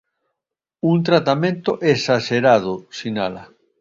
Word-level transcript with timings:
Un 0.91 0.97
tratamento 1.09 1.71
"esaxerado", 1.93 2.73
sinala. 2.99 3.43